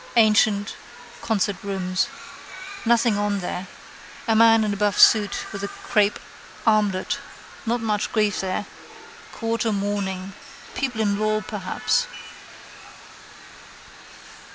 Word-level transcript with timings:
Antient 0.17 0.75
concert 1.21 1.57
rooms. 1.61 2.07
Nothing 2.85 3.19
on 3.19 3.39
there. 3.39 3.67
A 4.27 4.35
man 4.35 4.63
in 4.63 4.73
a 4.73 4.75
buff 4.75 4.97
suit 4.97 5.45
with 5.53 5.63
a 5.63 5.67
crape 5.67 6.17
armlet. 6.65 7.19
Not 7.67 7.81
much 7.81 8.11
grief 8.11 8.39
there. 8.41 8.65
Quarter 9.31 9.71
mourning. 9.71 10.33
People 10.73 11.01
in 11.01 11.19
law 11.19 11.41
perhaps. 11.41 12.07